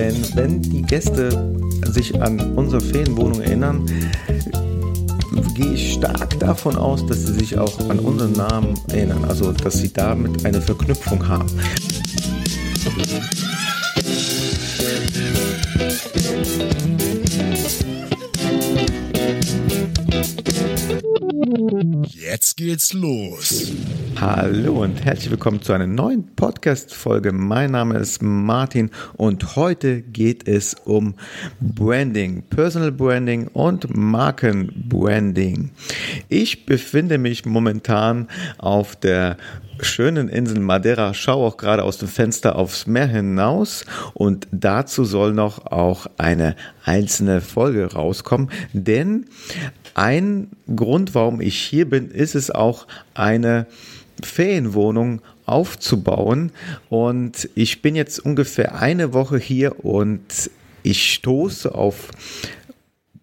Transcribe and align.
Denn 0.00 0.16
wenn 0.34 0.62
die 0.62 0.80
Gäste 0.80 1.54
sich 1.92 2.22
an 2.22 2.40
unsere 2.56 2.80
Ferienwohnung 2.80 3.42
erinnern, 3.42 3.84
gehe 5.54 5.74
ich 5.74 5.92
stark 5.92 6.40
davon 6.40 6.74
aus, 6.76 7.04
dass 7.04 7.26
sie 7.26 7.34
sich 7.34 7.58
auch 7.58 7.78
an 7.90 7.98
unseren 7.98 8.32
Namen 8.32 8.80
erinnern, 8.88 9.26
also 9.26 9.52
dass 9.52 9.74
sie 9.74 9.92
damit 9.92 10.46
eine 10.46 10.62
Verknüpfung 10.62 11.28
haben. 11.28 11.50
Jetzt 22.14 22.56
geht's 22.56 22.94
los. 22.94 23.70
Hallo 24.20 24.82
und 24.82 25.02
herzlich 25.02 25.30
willkommen 25.30 25.62
zu 25.62 25.72
einer 25.72 25.86
neuen 25.86 26.36
Podcast-Folge. 26.36 27.32
Mein 27.32 27.70
Name 27.70 27.96
ist 27.96 28.20
Martin 28.20 28.90
und 29.16 29.56
heute 29.56 30.02
geht 30.02 30.46
es 30.46 30.74
um 30.74 31.14
Branding, 31.58 32.42
Personal 32.42 32.92
Branding 32.92 33.48
und 33.48 33.96
Markenbranding. 33.96 35.70
Ich 36.28 36.66
befinde 36.66 37.16
mich 37.16 37.46
momentan 37.46 38.28
auf 38.58 38.94
der 38.94 39.38
schönen 39.80 40.28
Insel 40.28 40.60
Madeira, 40.60 41.14
schaue 41.14 41.46
auch 41.46 41.56
gerade 41.56 41.82
aus 41.82 41.96
dem 41.96 42.08
Fenster 42.08 42.56
aufs 42.56 42.86
Meer 42.86 43.06
hinaus 43.06 43.86
und 44.12 44.46
dazu 44.52 45.06
soll 45.06 45.32
noch 45.32 45.64
auch 45.64 46.06
eine 46.18 46.56
einzelne 46.84 47.40
Folge 47.40 47.90
rauskommen, 47.90 48.50
denn 48.74 49.24
ein 50.00 50.48
Grund, 50.74 51.14
warum 51.14 51.42
ich 51.42 51.58
hier 51.60 51.88
bin, 51.88 52.10
ist 52.10 52.34
es 52.34 52.50
auch 52.50 52.86
eine 53.12 53.66
Ferienwohnung 54.24 55.20
aufzubauen. 55.44 56.52
Und 56.88 57.50
ich 57.54 57.82
bin 57.82 57.94
jetzt 57.94 58.18
ungefähr 58.18 58.80
eine 58.80 59.12
Woche 59.12 59.36
hier 59.36 59.84
und 59.84 60.50
ich 60.82 61.12
stoße 61.12 61.74
auf 61.74 62.08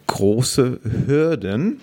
große 0.06 0.80
Hürden, 1.08 1.82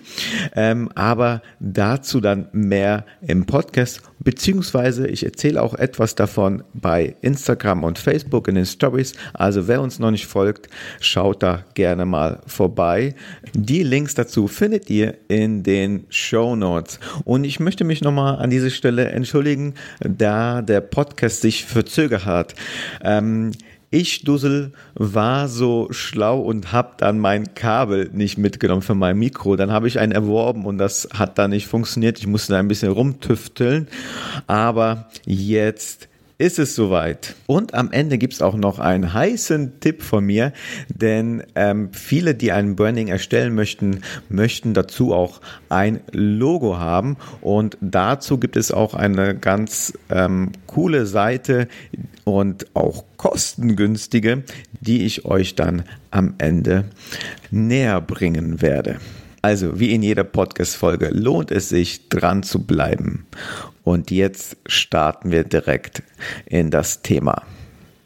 ähm, 0.55 0.89
aber 0.95 1.41
dazu 1.59 2.21
dann 2.21 2.47
mehr 2.53 3.05
im 3.21 3.45
Podcast, 3.45 4.01
beziehungsweise 4.25 5.07
ich 5.07 5.23
erzähle 5.23 5.61
auch 5.61 5.75
etwas 5.75 6.15
davon 6.15 6.63
bei 6.73 7.15
Instagram 7.21 7.85
und 7.85 7.97
Facebook 7.97 8.49
in 8.49 8.55
den 8.55 8.65
Stories. 8.65 9.13
Also 9.33 9.69
wer 9.69 9.81
uns 9.81 9.99
noch 9.99 10.11
nicht 10.11 10.25
folgt, 10.25 10.67
schaut 10.99 11.41
da 11.41 11.63
gerne 11.75 12.05
mal 12.05 12.41
vorbei. 12.45 13.15
Die 13.53 13.83
Links 13.83 14.15
dazu 14.15 14.49
findet 14.49 14.89
ihr 14.89 15.15
in 15.29 15.63
den 15.63 16.05
Show 16.09 16.57
Notes. 16.57 16.99
Und 17.23 17.45
ich 17.45 17.61
möchte 17.61 17.85
mich 17.85 18.01
nochmal 18.01 18.37
an 18.37 18.49
dieser 18.49 18.71
Stelle 18.71 19.05
entschuldigen, 19.05 19.75
da 20.01 20.61
der 20.61 20.81
Podcast 20.81 21.41
sich 21.41 21.63
verzögert 21.63 22.25
hat. 22.25 22.55
Ähm, 23.03 23.51
ich, 23.95 24.23
Dussel, 24.23 24.73
war 24.93 25.47
so 25.47 25.87
schlau 25.91 26.39
und 26.41 26.71
habe 26.71 26.93
dann 26.97 27.19
mein 27.19 27.53
Kabel 27.55 28.09
nicht 28.13 28.37
mitgenommen 28.37 28.81
für 28.81 28.95
mein 28.95 29.17
Mikro. 29.17 29.55
Dann 29.55 29.71
habe 29.71 29.87
ich 29.87 29.99
einen 29.99 30.11
erworben 30.11 30.65
und 30.65 30.77
das 30.77 31.09
hat 31.13 31.37
dann 31.37 31.51
nicht 31.51 31.67
funktioniert. 31.67 32.19
Ich 32.19 32.27
musste 32.27 32.53
da 32.53 32.59
ein 32.59 32.67
bisschen 32.67 32.91
rumtüfteln. 32.91 33.87
Aber 34.47 35.09
jetzt 35.25 36.09
ist 36.37 36.59
es 36.59 36.75
soweit. 36.75 37.35
Und 37.47 37.73
am 37.73 37.91
Ende 37.91 38.17
gibt 38.17 38.33
es 38.33 38.41
auch 38.41 38.55
noch 38.55 38.79
einen 38.79 39.13
heißen 39.13 39.79
Tipp 39.79 40.03
von 40.03 40.25
mir, 40.25 40.51
denn 40.89 41.43
ähm, 41.55 41.89
viele, 41.93 42.35
die 42.35 42.51
ein 42.51 42.75
Branding 42.75 43.07
erstellen 43.07 43.55
möchten, 43.55 44.01
möchten 44.27 44.73
dazu 44.73 45.13
auch 45.13 45.39
ein 45.69 46.01
Logo 46.11 46.77
haben. 46.77 47.17
Und 47.41 47.77
dazu 47.79 48.37
gibt 48.37 48.57
es 48.57 48.71
auch 48.71 48.93
eine 48.93 49.35
ganz 49.35 49.93
ähm, 50.09 50.51
coole 50.67 51.05
Seite 51.05 51.67
und 52.25 52.75
auch 52.75 53.05
kostengünstige, 53.17 54.43
die 54.81 55.05
ich 55.05 55.25
euch 55.25 55.55
dann 55.55 55.83
am 56.11 56.35
Ende 56.37 56.85
näher 57.49 58.01
bringen 58.01 58.61
werde. 58.61 58.99
Also, 59.45 59.79
wie 59.79 59.93
in 59.93 60.01
jeder 60.01 60.23
Podcast-Folge 60.23 61.09
lohnt 61.13 61.51
es 61.51 61.69
sich, 61.69 62.09
dran 62.09 62.41
zu 62.41 62.65
bleiben. 62.65 63.27
Und 63.83 64.09
jetzt 64.09 64.57
starten 64.65 65.29
wir 65.29 65.43
direkt 65.43 66.01
in 66.47 66.71
das 66.71 67.03
Thema. 67.03 67.43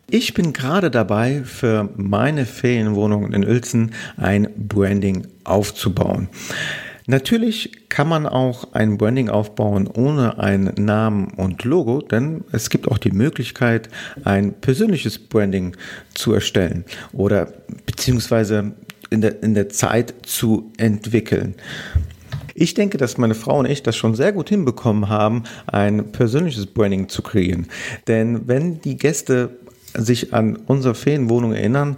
Ich 0.09 0.33
bin 0.33 0.51
gerade 0.51 0.91
dabei, 0.91 1.43
für 1.45 1.87
meine 1.95 2.45
Ferienwohnung 2.45 3.31
in 3.31 3.45
Uelzen 3.45 3.93
ein 4.17 4.49
Branding 4.57 5.27
aufzubauen. 5.45 6.27
Natürlich 7.07 7.87
kann 7.87 8.09
man 8.09 8.25
auch 8.25 8.73
ein 8.73 8.97
Branding 8.97 9.29
aufbauen 9.29 9.87
ohne 9.87 10.39
einen 10.39 10.73
Namen 10.75 11.29
und 11.37 11.63
Logo, 11.63 12.01
denn 12.01 12.43
es 12.51 12.69
gibt 12.69 12.89
auch 12.89 12.97
die 12.97 13.11
Möglichkeit, 13.11 13.87
ein 14.25 14.51
persönliches 14.59 15.17
Branding 15.17 15.77
zu 16.13 16.33
erstellen 16.33 16.83
oder 17.13 17.53
beziehungsweise 17.85 18.73
in 19.09 19.21
der, 19.21 19.43
in 19.43 19.53
der 19.53 19.69
Zeit 19.69 20.13
zu 20.23 20.71
entwickeln. 20.77 21.55
Ich 22.53 22.73
denke, 22.73 22.97
dass 22.97 23.17
meine 23.17 23.35
Frau 23.35 23.59
und 23.59 23.67
ich 23.67 23.83
das 23.83 23.95
schon 23.95 24.15
sehr 24.15 24.33
gut 24.33 24.49
hinbekommen 24.49 25.07
haben, 25.07 25.43
ein 25.67 26.11
persönliches 26.11 26.65
Branding 26.65 27.07
zu 27.07 27.21
kreieren. 27.21 27.67
Denn 28.07 28.47
wenn 28.47 28.81
die 28.81 28.97
Gäste 28.97 29.51
sich 29.93 30.33
an 30.33 30.57
unsere 30.67 30.93
Ferienwohnung 30.93 31.53
erinnern, 31.53 31.97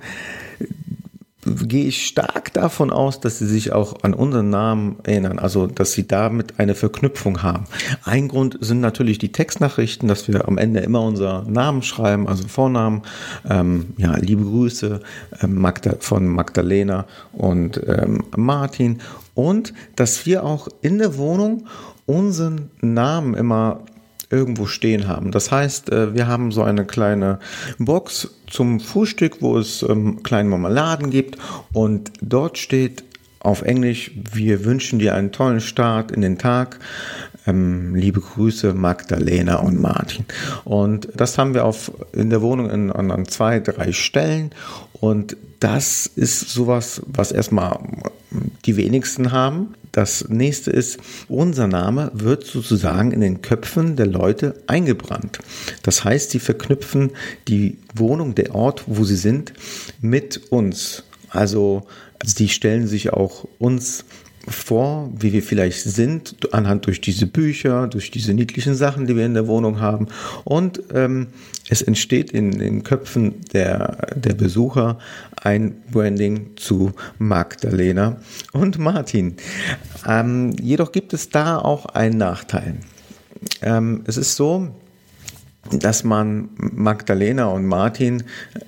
gehe 1.44 1.86
ich 1.86 2.06
stark 2.06 2.54
davon 2.54 2.92
aus, 2.92 3.20
dass 3.20 3.40
sie 3.40 3.48
sich 3.48 3.74
auch 3.74 4.04
an 4.04 4.14
unseren 4.14 4.50
Namen 4.50 4.98
erinnern, 5.04 5.40
also 5.40 5.68
dass 5.68 5.94
sie 5.94 6.08
damit 6.08 6.60
eine 6.60 6.76
Verknüpfung 6.76 7.42
haben. 7.42 7.66
Ein 8.04 8.28
Grund 8.28 8.58
sind 8.62 8.80
natürlich 8.80 9.18
die 9.18 9.32
Textnachrichten, 9.32 10.08
dass 10.08 10.28
wir 10.28 10.48
am 10.48 10.58
Ende 10.58 10.82
immer 10.82 11.02
unser 11.02 11.44
Namen 11.44 11.82
schreiben, 11.82 12.28
also 12.28 12.48
Vornamen, 12.48 13.02
ähm, 13.50 13.94
ja, 13.98 14.16
liebe 14.18 14.44
Grüße 14.44 15.02
ähm, 15.42 15.56
Magda, 15.56 15.96
von 16.00 16.28
Magdalena 16.28 17.06
und 17.34 17.82
ähm, 17.88 18.24
Martin 18.36 19.00
und 19.34 19.74
dass 19.96 20.26
wir 20.26 20.44
auch 20.44 20.68
in 20.82 21.00
der 21.00 21.18
Wohnung 21.18 21.68
unseren 22.06 22.70
Namen 22.82 23.34
immer 23.34 23.82
irgendwo 24.32 24.66
stehen 24.66 25.08
haben. 25.08 25.32
Das 25.32 25.52
heißt, 25.52 25.92
äh, 25.92 26.14
wir 26.14 26.28
haben 26.28 26.52
so 26.52 26.64
eine 26.64 26.86
kleine 26.86 27.40
Box 27.78 28.30
zum 28.48 28.80
Frühstück, 28.80 29.42
wo 29.42 29.58
es 29.58 29.84
ähm, 29.84 30.24
kleine 30.24 30.50
Marmeladen 30.50 31.10
gibt 31.10 31.38
und 31.74 32.12
dort 32.22 32.58
steht 32.58 33.04
auf 33.40 33.64
Englisch, 33.64 34.12
wir 34.16 34.66
wünschen 34.66 35.00
dir 35.00 35.16
einen 35.16 35.32
tollen 35.32 35.62
Start 35.62 36.12
in 36.12 36.22
den 36.22 36.38
Tag. 36.38 36.80
Ähm, 37.48 37.96
liebe 37.96 38.22
Grüße 38.22 38.74
Magdalena 38.74 39.58
und 39.58 39.80
Martin. 39.80 40.26
Und 40.64 41.08
das 41.16 41.38
haben 41.38 41.54
wir 41.54 41.66
auf, 41.66 41.92
in 42.14 42.30
der 42.30 42.42
Wohnung 42.42 42.70
in, 42.70 42.92
an 42.92 43.26
zwei, 43.28 43.60
drei 43.60 43.92
Stellen. 43.92 44.52
Und 44.94 45.36
das 45.60 46.06
ist 46.08 46.50
sowas, 46.50 47.02
was 47.08 47.32
erstmal 47.32 47.80
die 48.66 48.78
wenigsten 48.78 49.32
haben. 49.32 49.76
Das 49.92 50.30
nächste 50.30 50.72
ist, 50.72 51.00
unser 51.28 51.68
Name 51.68 52.12
wird 52.14 52.46
sozusagen 52.46 53.12
in 53.12 53.22
den 53.22 53.42
Köpfen 53.42 53.96
der 53.96 54.08
Leute 54.08 54.56
eingebrannt. 54.68 55.40
Das 55.84 56.04
heißt, 56.04 56.32
sie 56.32 56.40
verknüpfen 56.40 57.12
die 57.48 57.78
Wohnung, 57.94 58.36
der 58.36 58.56
Ort, 58.56 58.84
wo 58.88 59.04
sie 59.04 59.18
sind, 59.18 59.54
mit 60.00 60.52
uns. 60.52 61.04
Also, 61.30 61.88
sie 62.24 62.50
stellen 62.50 62.88
sich 62.88 63.12
auch 63.12 63.46
uns 63.60 64.06
vor, 64.48 65.12
wie 65.18 65.34
wir 65.34 65.44
vielleicht 65.44 65.84
sind, 65.84 66.54
anhand 66.54 66.88
durch 66.88 67.02
diese 67.02 67.28
Bücher, 67.28 67.88
durch 67.88 68.12
diese 68.12 68.34
niedlichen 68.34 68.76
Sachen, 68.76 69.08
die 69.08 69.16
wir 69.16 69.26
in 69.26 69.34
der 69.34 69.48
Wohnung 69.48 69.80
haben. 69.80 70.08
Und 70.44 70.82
ähm, 70.94 71.28
es 71.70 71.82
entsteht 71.82 72.32
in 72.32 72.52
den 72.52 72.84
Köpfen 72.84 73.42
der, 73.54 74.08
der 74.16 74.34
Besucher 74.34 74.98
ein 75.42 75.76
Branding 75.92 76.52
zu 76.56 76.92
Magdalena 77.18 78.18
und 78.52 78.78
Martin. 78.80 79.38
Ähm, 80.08 80.54
jedoch 80.62 80.92
gibt 80.92 81.14
es 81.14 81.30
da 81.30 81.58
auch 81.58 81.86
einen 81.86 82.18
Nachteil. 82.18 82.78
Ähm, 83.62 84.04
es 84.06 84.18
ist 84.18 84.36
so, 84.36 84.70
dass 85.70 86.04
man 86.04 86.50
Magdalena 86.58 87.46
und 87.46 87.66
Martin 87.66 88.24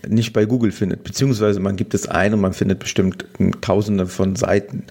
nicht 0.07 0.31
bei 0.31 0.45
Google 0.45 0.72
findet, 0.72 1.04
beziehungsweise 1.04 1.60
man 1.60 1.75
gibt 1.75 1.94
es 1.95 2.07
ein 2.07 2.34
und 2.34 2.42
man 2.42 2.54
findet 2.54 2.80
bestimmt 2.80 3.25
tausende 3.62 4.06
von 4.06 4.36
Seiten. 4.36 4.84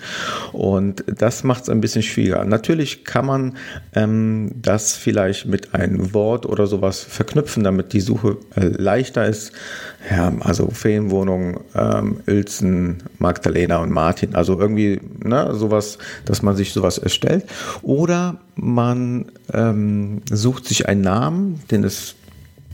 Und 0.53 1.05
das 1.07 1.45
macht 1.45 1.63
es 1.63 1.69
ein 1.69 1.81
bisschen 1.81 2.03
schwieriger. 2.03 2.45
Natürlich 2.45 3.05
kann 3.05 3.27
man 3.27 3.57
ähm, 3.95 4.51
das 4.57 4.97
vielleicht 4.97 5.47
mit 5.47 5.75
einem 5.75 6.13
Wort 6.13 6.45
oder 6.45 6.67
sowas 6.67 7.01
verknüpfen, 7.01 7.63
damit 7.63 7.93
die 7.93 8.01
Suche 8.01 8.39
äh, 8.57 8.67
leichter 8.67 9.27
ist. 9.27 9.53
Ja, 10.11 10.33
also 10.41 10.69
Ferienwohnung, 10.69 11.61
ähm, 11.75 12.21
Uelzen, 12.27 13.03
Magdalena 13.19 13.79
und 13.79 13.91
Martin. 13.91 14.35
Also 14.35 14.59
irgendwie 14.59 15.01
ne, 15.23 15.55
sowas, 15.55 15.99
dass 16.25 16.43
man 16.43 16.57
sich 16.57 16.73
sowas 16.73 16.99
erstellt. 16.99 17.45
Oder 17.83 18.39
man 18.57 19.27
ähm, 19.53 20.23
sucht 20.31 20.67
sich 20.67 20.89
einen 20.89 21.03
Namen, 21.03 21.63
den 21.71 21.85
es 21.85 22.17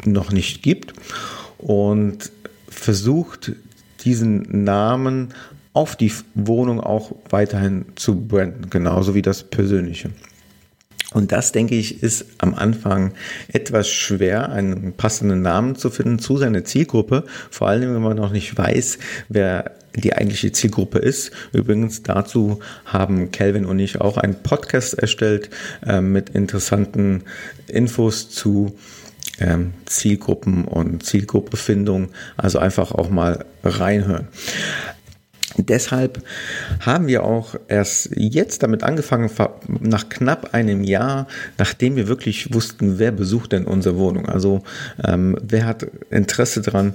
noch 0.05 0.33
nicht 0.33 0.63
gibt 0.63 0.95
und 1.59 2.31
versucht 2.69 3.53
diesen 4.05 4.65
Namen 4.65 5.35
auf 5.75 5.97
die 5.97 6.13
Wohnung 6.35 6.81
auch 6.81 7.13
weiterhin 7.29 7.85
zu 7.95 8.27
branden, 8.27 8.71
genauso 8.71 9.15
wie 9.15 9.23
das 9.23 9.45
Persönliche. 9.45 10.11
Und 11.15 11.33
das, 11.33 11.53
denke 11.53 11.75
ich, 11.75 12.03
ist 12.03 12.27
am 12.39 12.55
Anfang 12.55 13.15
etwas 13.51 13.89
schwer, 13.89 14.51
einen 14.51 14.93
passenden 14.93 15.41
Namen 15.41 15.75
zu 15.75 15.91
finden 15.91 16.19
zu 16.19 16.37
seiner 16.37 16.65
Zielgruppe. 16.65 17.25
Vor 17.51 17.69
allem, 17.69 17.95
wenn 17.95 18.03
man 18.03 18.17
noch 18.17 18.33
nicht 18.33 18.57
weiß, 18.59 18.99
wer 19.29 19.73
die 19.95 20.15
eigentliche 20.15 20.53
Zielgruppe 20.53 20.99
ist. 20.99 21.33
Übrigens 21.53 22.03
dazu 22.03 22.61
haben 22.85 23.31
Kelvin 23.31 23.65
und 23.65 23.79
ich 23.79 24.01
auch 24.01 24.19
einen 24.19 24.43
Podcast 24.43 24.95
erstellt 24.95 25.51
äh, 25.85 26.01
mit 26.01 26.31
interessanten 26.31 27.25
Infos 27.67 28.31
zu 28.31 28.77
ähm, 29.41 29.73
Zielgruppen 29.87 30.65
und 30.65 31.05
Zielgruppefindung. 31.05 32.11
Also 32.37 32.59
einfach 32.59 32.93
auch 32.93 33.11
mal 33.11 33.45
reinhören. 33.65 34.29
Deshalb 35.56 36.23
haben 36.81 37.06
wir 37.06 37.25
auch 37.25 37.55
erst 37.69 38.11
jetzt 38.15 38.62
damit 38.62 38.83
angefangen, 38.83 39.31
nach 39.81 40.09
knapp 40.11 40.53
einem 40.53 40.85
Jahr, 40.85 41.27
nachdem 41.56 41.97
wir 41.97 42.06
wirklich 42.06 42.53
wussten, 42.53 42.99
wer 42.99 43.12
besucht 43.12 43.53
denn 43.53 43.65
unsere 43.65 43.97
Wohnung, 43.97 44.29
also 44.29 44.62
ähm, 45.03 45.37
wer 45.43 45.67
hat 45.67 45.87
Interesse 46.11 46.61
dran. 46.61 46.95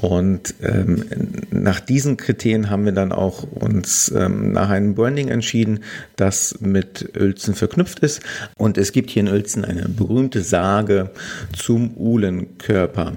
Und 0.00 0.54
ähm, 0.62 1.04
nach 1.50 1.78
diesen 1.78 2.16
Kriterien 2.16 2.70
haben 2.70 2.84
wir 2.84 2.92
dann 2.92 3.12
auch 3.12 3.44
uns 3.44 4.12
ähm, 4.14 4.52
nach 4.52 4.68
einem 4.68 4.94
Branding 4.94 5.28
entschieden, 5.28 5.80
das 6.16 6.56
mit 6.60 7.12
Uelzen 7.16 7.54
verknüpft 7.54 8.00
ist. 8.00 8.20
Und 8.56 8.78
es 8.78 8.90
gibt 8.90 9.10
hier 9.10 9.20
in 9.20 9.28
Uelzen 9.28 9.64
eine 9.64 9.88
berühmte 9.88 10.42
Sage 10.42 11.10
zum 11.56 11.96
Uhlenkörper. 11.96 13.12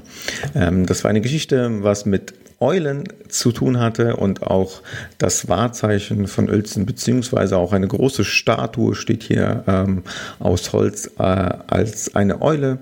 Ähm, 0.54 0.86
das 0.86 1.04
war 1.04 1.10
eine 1.10 1.22
Geschichte, 1.22 1.84
was 1.84 2.06
mit 2.06 2.34
Eulen 2.60 3.04
zu 3.30 3.52
tun 3.52 3.80
hatte 3.80 4.16
und 4.16 4.44
auch 4.44 4.81
das 5.18 5.48
Wahrzeichen 5.50 6.28
von 6.28 6.50
Uelzen, 6.50 6.86
beziehungsweise 6.86 7.57
auch 7.57 7.74
eine 7.74 7.88
große 7.88 8.24
Statue 8.24 8.96
steht 8.96 9.24
hier 9.24 9.63
ähm, 9.68 10.04
aus 10.40 10.72
Holz 10.74 11.12
äh, 11.18 11.24
als 11.24 12.16
eine 12.16 12.42
Eule. 12.42 12.80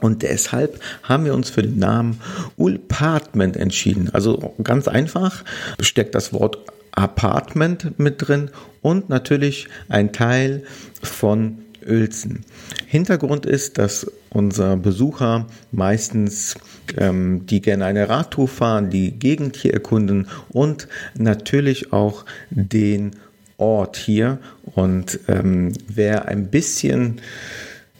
Und 0.00 0.22
deshalb 0.22 0.80
haben 1.02 1.24
wir 1.24 1.34
uns 1.34 1.50
für 1.50 1.62
den 1.62 1.78
Namen 1.78 2.20
Ulpartment 2.56 3.56
entschieden. 3.56 4.10
Also 4.12 4.54
ganz 4.62 4.88
einfach 4.88 5.44
steckt 5.80 6.14
das 6.14 6.32
Wort 6.32 6.58
Apartment 6.92 7.98
mit 7.98 8.28
drin 8.28 8.50
und 8.82 9.08
natürlich 9.08 9.68
ein 9.88 10.12
Teil 10.12 10.64
von 11.02 11.58
Uelzen. 11.86 12.44
Hintergrund 12.90 13.44
ist, 13.44 13.76
dass 13.76 14.10
unser 14.30 14.78
Besucher 14.78 15.46
meistens 15.72 16.54
ähm, 16.96 17.44
die 17.44 17.60
gerne 17.60 17.84
eine 17.84 18.08
Radtour 18.08 18.48
fahren, 18.48 18.88
die 18.88 19.10
Gegend 19.10 19.56
hier 19.56 19.74
erkunden 19.74 20.26
und 20.48 20.88
natürlich 21.14 21.92
auch 21.92 22.24
den 22.48 23.10
Ort 23.58 23.98
hier. 23.98 24.38
Und 24.74 25.20
ähm, 25.28 25.74
wer 25.86 26.28
ein 26.28 26.46
bisschen 26.46 27.20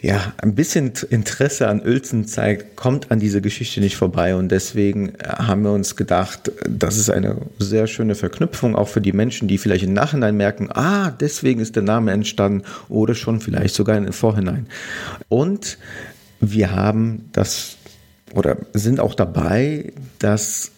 ja, 0.01 0.33
ein 0.39 0.55
bisschen 0.55 0.93
Interesse 1.11 1.69
an 1.69 1.81
Uelzen 1.81 2.27
zeigt, 2.27 2.77
kommt 2.77 3.11
an 3.11 3.19
diese 3.19 3.41
Geschichte 3.41 3.81
nicht 3.81 3.97
vorbei. 3.97 4.37
Und 4.37 4.51
deswegen 4.51 5.15
äh, 5.17 5.25
haben 5.25 5.63
wir 5.63 5.73
uns 5.73 5.97
gedacht, 5.97 6.53
das 6.69 6.97
ist 6.97 7.11
eine 7.11 7.37
sehr 7.59 7.87
schöne 7.87 8.15
Verknüpfung, 8.15 8.77
auch 8.77 8.89
für 8.89 9.01
die 9.01 9.13
Menschen, 9.13 9.49
die 9.49 9.59
vielleicht 9.59 9.85
im 9.85 9.93
Nachhinein 9.93 10.37
merken, 10.37 10.71
ah, 10.71 11.11
deswegen 11.11 11.61
ist 11.61 11.75
der 11.75 11.83
Name 11.83 12.13
entstanden 12.13 12.63
oder 12.89 13.15
schon 13.15 13.41
vielleicht 13.41 13.75
sogar 13.75 13.97
im 13.97 14.13
Vorhinein. 14.13 14.69
Und 15.29 15.79
wir 16.41 16.71
haben 16.71 17.29
das 17.33 17.77
oder 18.35 18.59
sind 18.75 19.01
auch 19.01 19.15
dabei, 19.15 19.93
das 20.19 20.71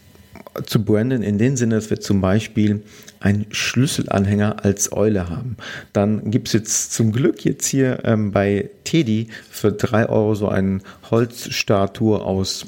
zu 0.65 0.85
branden 0.85 1.23
in 1.23 1.39
dem 1.39 1.57
Sinne, 1.57 1.77
dass 1.77 1.91
wir 1.91 2.01
zum 2.01 2.21
Beispiel 2.21 2.83
einen 3.21 3.47
Schlüsselanhänger 3.51 4.65
als 4.65 4.93
Eule 4.93 5.29
haben. 5.29 5.57
Dann 5.93 6.31
gibt 6.31 6.49
es 6.49 6.55
jetzt 6.55 6.93
zum 6.93 7.13
Glück 7.13 7.45
jetzt 7.45 7.67
hier 7.67 8.01
ähm, 8.05 8.33
bei 8.33 8.71
Teddy 8.85 9.29
für 9.51 9.73
drei 9.73 10.09
Euro 10.09 10.35
so 10.35 10.49
eine 10.49 10.81
Holzstatue 11.11 12.21
aus 12.21 12.67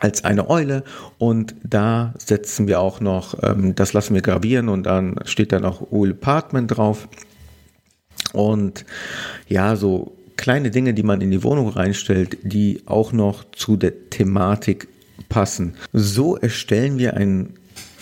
als 0.00 0.24
eine 0.24 0.50
Eule 0.50 0.82
und 1.18 1.54
da 1.62 2.14
setzen 2.18 2.66
wir 2.66 2.80
auch 2.80 3.00
noch, 3.00 3.42
ähm, 3.42 3.74
das 3.74 3.92
lassen 3.92 4.14
wir 4.14 4.22
gravieren 4.22 4.68
und 4.68 4.84
dann 4.84 5.16
steht 5.24 5.52
dann 5.52 5.64
auch 5.64 5.92
Oil 5.92 6.10
Apartment 6.10 6.76
drauf. 6.76 7.08
Und 8.32 8.84
ja, 9.48 9.76
so 9.76 10.16
kleine 10.36 10.70
Dinge, 10.70 10.94
die 10.94 11.04
man 11.04 11.20
in 11.20 11.30
die 11.30 11.42
Wohnung 11.42 11.68
reinstellt, 11.68 12.38
die 12.42 12.82
auch 12.86 13.12
noch 13.12 13.44
zu 13.52 13.76
der 13.76 14.10
Thematik 14.10 14.88
passen. 15.28 15.74
So 15.92 16.36
erstellen 16.36 16.98
wir 16.98 17.14
ein 17.14 17.54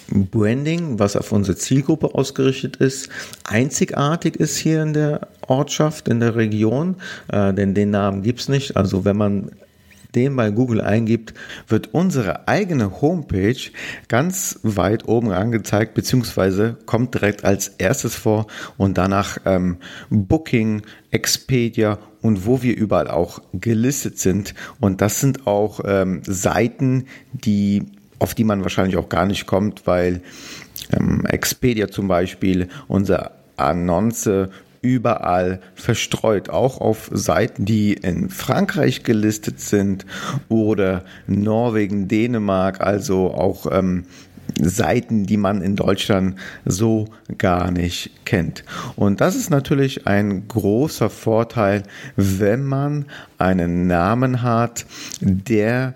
Branding, 0.08 0.98
was 0.98 1.16
auf 1.16 1.32
unsere 1.32 1.56
Zielgruppe 1.56 2.14
ausgerichtet 2.14 2.76
ist, 2.76 3.08
einzigartig 3.44 4.36
ist 4.36 4.58
hier 4.58 4.82
in 4.82 4.92
der 4.92 5.28
Ortschaft, 5.46 6.08
in 6.08 6.20
der 6.20 6.36
Region, 6.36 6.96
äh, 7.28 7.54
denn 7.54 7.74
den 7.74 7.90
Namen 7.90 8.22
gibt 8.22 8.40
es 8.40 8.48
nicht. 8.48 8.76
Also 8.76 9.04
wenn 9.04 9.16
man 9.16 9.52
den 10.14 10.36
bei 10.36 10.50
Google 10.50 10.80
eingibt, 10.80 11.34
wird 11.68 11.92
unsere 11.92 12.48
eigene 12.48 13.00
Homepage 13.00 13.70
ganz 14.08 14.58
weit 14.62 15.08
oben 15.08 15.30
angezeigt, 15.30 15.94
beziehungsweise 15.94 16.76
kommt 16.86 17.14
direkt 17.14 17.44
als 17.44 17.68
erstes 17.68 18.14
vor 18.14 18.46
und 18.76 18.98
danach 18.98 19.38
ähm, 19.44 19.78
Booking, 20.10 20.82
Expedia 21.10 21.98
und 22.20 22.46
wo 22.46 22.62
wir 22.62 22.76
überall 22.76 23.08
auch 23.08 23.40
gelistet 23.52 24.18
sind. 24.18 24.54
Und 24.80 25.00
das 25.00 25.20
sind 25.20 25.46
auch 25.46 25.80
ähm, 25.84 26.22
Seiten, 26.24 27.06
die 27.32 27.86
auf 28.18 28.34
die 28.34 28.44
man 28.44 28.62
wahrscheinlich 28.62 28.96
auch 28.96 29.08
gar 29.08 29.26
nicht 29.26 29.46
kommt, 29.46 29.86
weil 29.86 30.22
ähm, 30.92 31.26
Expedia 31.26 31.88
zum 31.88 32.06
Beispiel 32.06 32.68
unser 32.86 33.32
Annonce 33.56 34.48
überall 34.82 35.60
verstreut, 35.74 36.50
auch 36.50 36.80
auf 36.80 37.08
Seiten, 37.12 37.64
die 37.64 37.94
in 37.94 38.28
Frankreich 38.28 39.04
gelistet 39.04 39.60
sind 39.60 40.04
oder 40.48 41.04
Norwegen, 41.26 42.08
Dänemark, 42.08 42.80
also 42.80 43.32
auch 43.32 43.66
ähm, 43.70 44.04
Seiten, 44.60 45.24
die 45.24 45.36
man 45.36 45.62
in 45.62 45.76
Deutschland 45.76 46.36
so 46.64 47.08
gar 47.38 47.70
nicht 47.70 48.24
kennt. 48.26 48.64
Und 48.96 49.20
das 49.20 49.36
ist 49.36 49.50
natürlich 49.50 50.06
ein 50.06 50.46
großer 50.48 51.10
Vorteil, 51.10 51.84
wenn 52.16 52.64
man 52.64 53.06
einen 53.38 53.86
Namen 53.86 54.42
hat, 54.42 54.84
der 55.20 55.94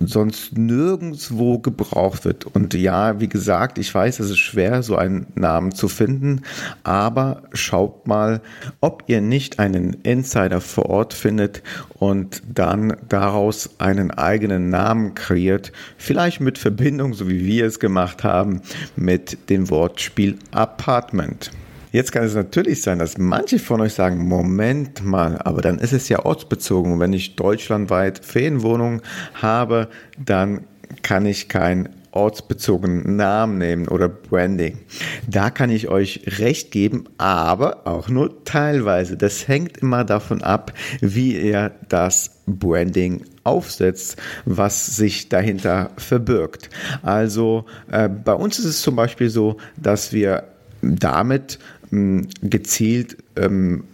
sonst 0.00 0.56
nirgendwo 0.56 1.58
gebraucht 1.58 2.24
wird. 2.24 2.46
Und 2.46 2.74
ja, 2.74 3.20
wie 3.20 3.28
gesagt, 3.28 3.78
ich 3.78 3.94
weiß, 3.94 4.20
es 4.20 4.30
ist 4.30 4.38
schwer, 4.38 4.82
so 4.82 4.96
einen 4.96 5.26
Namen 5.34 5.72
zu 5.72 5.88
finden, 5.88 6.42
aber 6.84 7.42
schaut 7.52 8.06
mal, 8.06 8.40
ob 8.80 9.04
ihr 9.06 9.20
nicht 9.20 9.58
einen 9.58 9.94
Insider 10.02 10.60
vor 10.60 10.86
Ort 10.86 11.14
findet 11.14 11.62
und 11.94 12.42
dann 12.52 12.96
daraus 13.08 13.70
einen 13.78 14.10
eigenen 14.10 14.70
Namen 14.70 15.14
kreiert, 15.14 15.72
vielleicht 15.96 16.40
mit 16.40 16.58
Verbindung, 16.58 17.14
so 17.14 17.28
wie 17.28 17.44
wir 17.44 17.66
es 17.66 17.78
gemacht 17.80 18.24
haben, 18.24 18.62
mit 18.96 19.50
dem 19.50 19.70
Wortspiel 19.70 20.38
Apartment. 20.50 21.50
Jetzt 21.90 22.12
kann 22.12 22.24
es 22.24 22.34
natürlich 22.34 22.82
sein, 22.82 22.98
dass 22.98 23.18
manche 23.18 23.58
von 23.58 23.80
euch 23.80 23.94
sagen, 23.94 24.26
Moment 24.26 25.04
mal, 25.04 25.38
aber 25.38 25.62
dann 25.62 25.78
ist 25.78 25.92
es 25.92 26.08
ja 26.08 26.24
ortsbezogen. 26.24 27.00
Wenn 27.00 27.12
ich 27.12 27.36
deutschlandweit 27.36 28.24
Ferienwohnungen 28.24 29.02
habe, 29.34 29.88
dann 30.24 30.64
kann 31.02 31.26
ich 31.26 31.48
kein 31.48 31.88
ortsbezogenen 32.10 33.16
Namen 33.16 33.58
nehmen 33.58 33.88
oder 33.88 34.08
Branding. 34.08 34.78
Da 35.26 35.50
kann 35.50 35.70
ich 35.70 35.88
euch 35.88 36.22
recht 36.38 36.70
geben, 36.70 37.04
aber 37.18 37.86
auch 37.86 38.08
nur 38.08 38.44
teilweise. 38.44 39.16
Das 39.16 39.46
hängt 39.46 39.78
immer 39.78 40.04
davon 40.04 40.42
ab, 40.42 40.72
wie 41.00 41.38
ihr 41.38 41.72
das 41.88 42.40
Branding 42.46 43.24
aufsetzt, 43.44 44.16
was 44.44 44.96
sich 44.96 45.28
dahinter 45.28 45.90
verbirgt. 45.96 46.70
Also 47.02 47.66
äh, 47.90 48.08
bei 48.08 48.34
uns 48.34 48.58
ist 48.58 48.64
es 48.64 48.82
zum 48.82 48.96
Beispiel 48.96 49.30
so, 49.30 49.58
dass 49.76 50.12
wir 50.12 50.44
damit 50.82 51.58
gezielt 51.90 53.16
ähm, 53.36 53.84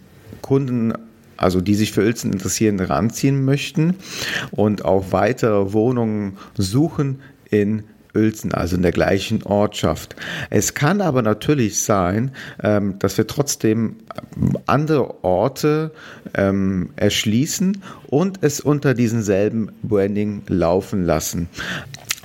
Kunden 0.41 0.93
also 1.37 1.61
die 1.61 1.75
sich 1.75 1.91
für 1.91 2.01
Uelzen 2.01 2.31
interessieren, 2.31 2.79
ranziehen 2.79 3.43
möchten 3.43 3.95
und 4.51 4.85
auch 4.85 5.11
weitere 5.11 5.73
Wohnungen 5.73 6.37
suchen 6.57 7.19
in 7.49 7.83
Uelzen, 8.15 8.53
also 8.53 8.77
in 8.77 8.81
der 8.81 8.93
gleichen 8.93 9.43
Ortschaft. 9.43 10.15
Es 10.49 10.73
kann 10.73 11.01
aber 11.01 11.21
natürlich 11.21 11.81
sein, 11.81 12.31
ähm, 12.63 12.97
dass 12.99 13.17
wir 13.17 13.27
trotzdem 13.27 13.97
andere 14.65 15.23
Orte 15.23 15.91
ähm, 16.33 16.91
erschließen 16.95 17.81
und 18.07 18.39
es 18.41 18.61
unter 18.61 18.93
diesen 18.93 19.21
selben 19.21 19.69
Branding 19.83 20.43
laufen 20.47 21.03
lassen. 21.05 21.49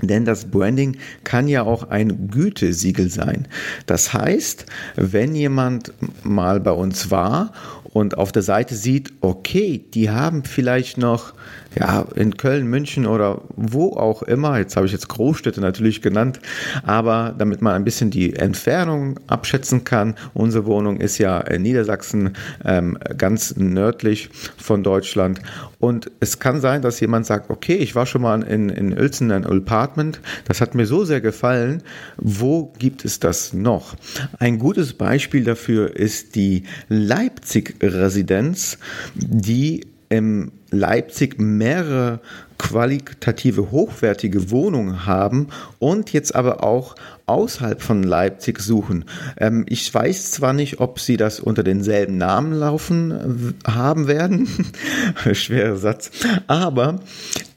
Denn 0.02 0.24
das 0.24 0.46
Branding 0.46 0.96
kann 1.24 1.48
ja 1.48 1.62
auch 1.62 1.90
ein 1.90 2.28
Gütesiegel 2.28 3.10
sein. 3.10 3.46
Das 3.86 4.12
heißt, 4.12 4.66
wenn 4.96 5.34
jemand 5.34 5.92
mal 6.22 6.60
bei 6.60 6.72
uns 6.72 7.10
war 7.10 7.52
und 7.84 8.16
auf 8.16 8.32
der 8.32 8.42
Seite 8.42 8.74
sieht, 8.74 9.12
okay, 9.20 9.84
die 9.94 10.10
haben 10.10 10.44
vielleicht 10.44 10.98
noch 10.98 11.34
ja, 11.78 12.06
in 12.14 12.36
Köln, 12.36 12.66
München 12.66 13.06
oder 13.06 13.42
wo 13.56 13.92
auch 13.92 14.22
immer, 14.22 14.58
jetzt 14.58 14.76
habe 14.76 14.86
ich 14.86 14.92
jetzt 14.92 15.08
Großstädte 15.08 15.60
natürlich 15.60 16.02
genannt, 16.02 16.40
aber 16.84 17.34
damit 17.36 17.62
man 17.62 17.74
ein 17.74 17.84
bisschen 17.84 18.10
die 18.10 18.34
Entfernung 18.34 19.20
abschätzen 19.26 19.84
kann, 19.84 20.16
unsere 20.34 20.66
Wohnung 20.66 20.98
ist 20.98 21.18
ja 21.18 21.40
in 21.40 21.62
Niedersachsen 21.62 22.34
ähm, 22.64 22.98
ganz 23.16 23.56
nördlich 23.56 24.30
von 24.56 24.82
Deutschland. 24.82 25.40
Und 25.78 26.10
es 26.20 26.38
kann 26.38 26.60
sein, 26.60 26.82
dass 26.82 27.00
jemand 27.00 27.26
sagt, 27.26 27.50
okay, 27.50 27.76
ich 27.76 27.94
war 27.94 28.04
schon 28.04 28.22
mal 28.22 28.42
in, 28.42 28.68
in 28.68 28.92
Uelzen, 28.92 29.30
ein 29.30 29.46
Apartment, 29.46 30.20
das 30.46 30.60
hat 30.60 30.74
mir 30.74 30.86
so 30.86 31.04
sehr 31.04 31.20
gefallen, 31.20 31.82
wo 32.16 32.72
gibt 32.78 33.04
es 33.04 33.20
das 33.20 33.52
noch? 33.52 33.94
Ein 34.38 34.58
gutes 34.58 34.92
Beispiel 34.94 35.44
dafür 35.44 35.96
ist 35.96 36.34
die 36.34 36.64
Leipzig-Residenz, 36.88 38.78
die 39.14 39.86
im 40.10 40.52
Leipzig 40.70 41.38
mehrere 41.38 42.20
qualitative, 42.58 43.70
hochwertige 43.70 44.50
Wohnungen 44.50 45.06
haben 45.06 45.48
und 45.78 46.12
jetzt 46.12 46.34
aber 46.34 46.62
auch 46.62 46.94
außerhalb 47.26 47.80
von 47.80 48.02
Leipzig 48.02 48.60
suchen. 48.60 49.06
Ähm, 49.38 49.64
ich 49.68 49.92
weiß 49.92 50.32
zwar 50.32 50.52
nicht, 50.52 50.78
ob 50.80 51.00
sie 51.00 51.16
das 51.16 51.40
unter 51.40 51.62
denselben 51.62 52.18
Namen 52.18 52.52
laufen 52.52 53.54
äh, 53.64 53.70
haben 53.70 54.08
werden, 54.08 54.48
schwerer 55.32 55.76
Satz, 55.76 56.10
aber 56.48 57.00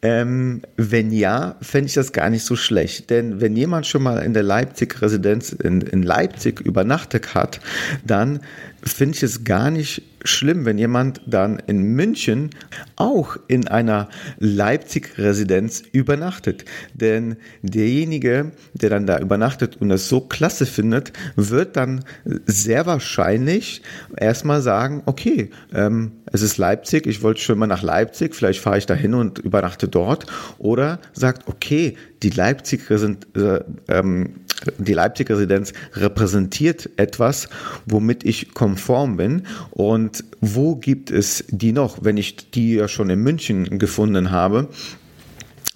ähm, 0.04 0.62
wenn 0.76 1.12
ja, 1.12 1.56
fände 1.62 1.88
ich 1.88 1.94
das 1.94 2.12
gar 2.12 2.30
nicht 2.30 2.44
so 2.44 2.58
schlecht. 2.58 3.10
Denn 3.10 3.40
wenn 3.40 3.56
jemand 3.56 3.88
schon 3.88 4.04
mal 4.04 4.18
in 4.20 4.34
der 4.34 4.44
Leipzig-Residenz 4.44 5.54
in, 5.54 5.80
in 5.82 6.04
Leipzig 6.04 6.60
übernachtet 6.60 7.34
hat, 7.34 7.62
dann 8.06 8.42
finde 8.84 9.16
ich 9.16 9.24
es 9.24 9.46
gar 9.46 9.72
nicht 9.72 10.04
schlimm, 10.26 10.66
wenn 10.66 10.78
jemand 10.78 11.22
dann 11.26 11.60
in 11.68 11.82
München 11.84 12.50
auch 12.96 13.38
in 13.48 13.68
einer 13.68 14.10
Leipzig-Residenz 14.40 15.84
übernachtet. 15.92 16.66
Denn 16.94 17.38
derjenige, 17.62 18.52
der 18.74 18.90
dann 18.90 19.06
da 19.06 19.20
übernachtet 19.20 19.78
und 19.80 19.90
das 19.90 20.10
so 20.10 20.22
klasse 20.22 20.66
findet, 20.66 21.14
wird 21.36 21.76
dann 21.78 22.04
sehr 22.46 22.86
wahrscheinlich 22.86 23.82
erstmal 24.18 24.62
sagen, 24.62 25.04
okay, 25.06 25.50
ähm, 25.74 26.14
es 26.32 26.42
ist 26.42 26.58
Leipzig, 26.58 27.06
ich 27.06 27.22
wollte 27.22 27.42
schon 27.42 27.60
mal 27.60 27.68
nach 27.68 27.84
Leipzig, 27.84 28.34
vielleicht 28.34 28.60
fahre 28.60 28.78
ich 28.78 28.86
da 28.86 28.94
hin 28.94 29.14
und 29.14 29.40
übernachte 29.40 29.88
dort. 29.96 30.26
Oder 30.58 31.00
sagt, 31.14 31.48
okay, 31.48 31.98
die 32.22 32.30
Leipzig, 32.30 32.90
äh, 32.90 33.60
ähm, 33.88 34.36
die 34.78 34.94
Leipzig 34.94 35.30
Residenz 35.30 35.74
repräsentiert 35.94 36.90
etwas, 36.98 37.50
womit 37.86 38.24
ich 38.24 38.54
konform 38.54 39.18
bin. 39.18 39.44
Und 39.72 40.24
wo 40.42 40.76
gibt 40.76 41.12
es 41.12 41.46
die 41.50 41.72
noch, 41.72 42.04
wenn 42.04 42.18
ich 42.18 42.52
die 42.52 42.76
ja 42.76 42.88
schon 42.88 43.10
in 43.10 43.20
München 43.20 43.80
gefunden 43.80 44.32
habe? 44.32 44.70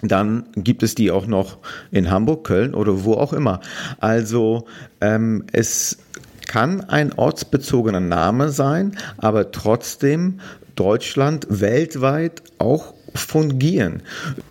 dann 0.00 0.44
gibt 0.54 0.82
es 0.82 0.94
die 0.94 1.10
auch 1.10 1.26
noch 1.26 1.58
in 1.90 2.10
Hamburg, 2.10 2.44
Köln 2.44 2.74
oder 2.74 3.04
wo 3.04 3.14
auch 3.14 3.32
immer. 3.32 3.60
Also 3.98 4.66
ähm, 5.00 5.44
es 5.50 5.98
kann 6.46 6.80
ein 6.82 7.12
ortsbezogener 7.12 8.00
Name 8.00 8.50
sein, 8.50 8.96
aber 9.18 9.50
trotzdem 9.50 10.40
Deutschland 10.76 11.46
weltweit 11.50 12.42
auch 12.58 12.94
fungieren. 13.18 14.02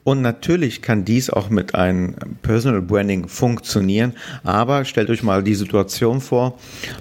Und 0.04 0.22
natürlich 0.22 0.82
kann 0.82 1.06
dies 1.06 1.30
auch 1.30 1.50
mit 1.50 1.76
einem 1.76 2.16
Personal 2.42 2.82
Branding 2.82 3.28
funktionieren, 3.28 4.14
aber 4.44 4.86
stellt 4.86 5.10
euch 5.10 5.24
mal 5.24 5.44
die 5.44 5.56
Situation 5.56 6.22
vor, 6.22 6.58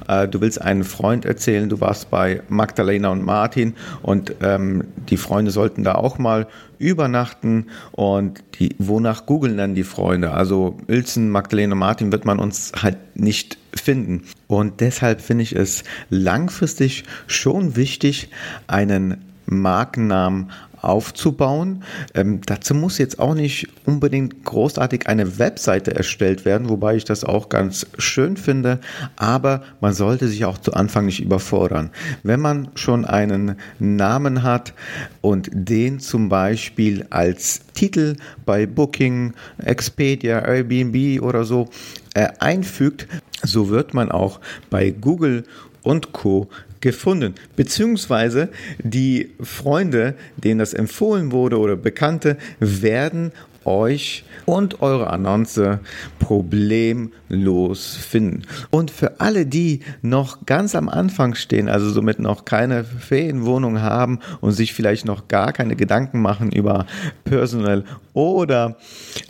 äh, 0.09 0.29
du 0.29 0.41
willst 0.41 0.61
einen 0.61 0.85
Freund 0.85 1.25
erzählen, 1.25 1.69
du 1.69 1.81
warst 1.81 2.11
bei 2.11 2.43
Magdalena 2.49 3.11
und 3.11 3.25
Martin 3.25 3.75
und 4.03 4.35
ähm, 4.43 4.85
die 5.09 5.17
Freunde 5.17 5.51
sollten 5.51 5.85
da 5.85 5.95
auch 5.95 6.19
mal 6.19 6.47
übernachten 6.79 7.67
und 7.93 8.43
die, 8.59 8.75
wonach 8.79 9.27
googeln 9.27 9.57
dann 9.57 9.75
die 9.75 9.85
Freunde? 9.85 10.33
Also 10.33 10.79
Uelzen, 10.89 11.31
Magdalena, 11.31 11.75
Martin 11.75 12.13
wird 12.13 12.25
man 12.25 12.39
uns 12.39 12.73
halt 12.81 12.99
nicht 13.15 13.59
finden. 13.75 14.25
Und 14.47 14.81
deshalb 14.81 15.21
finde 15.21 15.43
ich 15.43 15.55
es 15.55 15.85
langfristig 16.11 17.05
schon 17.27 17.77
wichtig, 17.77 18.31
einen 18.67 19.25
Markennamen 19.47 20.51
aufzubauen. 20.81 21.83
Ähm, 22.15 22.41
dazu 22.47 22.75
muss 22.75 22.99
jetzt 22.99 23.19
auch 23.19 23.35
nicht 23.35 23.69
unbedingt 23.85 24.45
großartig 24.45 25.07
eine 25.07 25.39
Webseite 25.39 25.95
erstellt 25.95 26.45
werden, 26.45 26.69
wobei 26.69 26.97
ich 26.97 27.05
das 27.05 27.25
auch 27.25 27.49
ganz 27.49 27.87
schön 27.99 28.37
finde, 28.37 28.81
aber 29.17 29.63
man 29.81 29.95
sollte 29.95 30.29
sich 30.29 30.45
auch 30.45 30.59
zu 30.59 30.75
Anfang 30.75 31.07
nicht 31.07 31.21
überfordern. 31.21 31.91
Wenn 32.23 32.41
man 32.41 32.69
schon 32.75 33.05
einen 33.05 33.57
Namen 33.79 34.43
hat 34.43 34.75
und 35.21 35.51
den 35.53 36.01
zum 36.01 36.29
Beispiel 36.29 37.07
als 37.11 37.61
Titel 37.75 38.17
bei 38.45 38.67
Booking, 38.67 39.35
Expedia, 39.59 40.41
Airbnb 40.41 41.23
oder 41.23 41.45
so 41.45 41.69
äh, 42.15 42.29
einfügt, 42.39 43.07
so 43.43 43.69
wird 43.69 43.95
man 43.95 44.11
auch 44.11 44.41
bei 44.71 44.91
Google 44.91 45.45
und 45.83 46.13
Co 46.13 46.49
gefunden. 46.87 47.35
Beziehungsweise 47.57 48.49
die 48.79 49.31
Freunde, 49.41 50.15
denen 50.37 50.61
das 50.61 50.73
empfohlen 50.73 51.33
wurde 51.33 51.59
oder 51.59 51.77
Bekannte, 51.77 52.37
werden 52.61 53.33
euch 53.67 54.25
und 54.45 54.81
eure 54.81 55.11
Annonce 55.11 55.81
problemlos 56.19 57.97
finden. 57.97 58.43
Und 58.71 58.91
für 58.91 59.21
alle, 59.21 59.47
die 59.47 59.81
noch 60.03 60.47
ganz 60.47 60.75
am 60.75 60.89
Anfang 60.89 61.35
stehen, 61.35 61.69
also 61.69 61.91
somit 61.91 62.19
noch 62.19 62.45
keine 62.45 62.85
Ferienwohnung 62.85 63.81
haben 63.81 64.21
und 64.41 64.53
sich 64.53 64.73
vielleicht 64.73 65.05
noch 65.05 65.29
gar 65.29 65.53
keine 65.53 65.77
Gedanken 65.77 66.23
machen 66.23 66.53
über 66.53 66.87
Personal 67.25 67.85
oder 68.13 68.77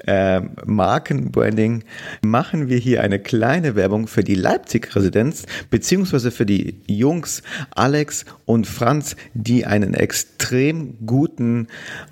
äh, 0.07 0.41
Markenbranding, 0.65 1.85
machen 2.23 2.69
wir 2.69 2.79
hier 2.79 3.03
eine 3.03 3.19
kleine 3.19 3.75
Werbung 3.75 4.07
für 4.07 4.23
die 4.23 4.35
Leipzig-Residenz, 4.35 5.47
beziehungsweise 5.71 6.31
für 6.31 6.47
die 6.47 6.81
Jungs 6.87 7.43
Alex 7.75 8.25
und 8.45 8.67
Franz, 8.67 9.17
die 9.35 9.67
einen 9.67 9.95
extrem 9.95 11.07
guten 11.07 11.67